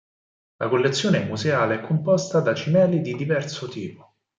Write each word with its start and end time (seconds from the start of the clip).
La 0.57 0.67
collezione 0.67 1.25
museale 1.25 1.75
è 1.75 1.81
composta 1.85 2.39
da 2.39 2.55
cimeli 2.55 3.01
di 3.01 3.13
diverso 3.15 3.67
tipo. 3.67 4.15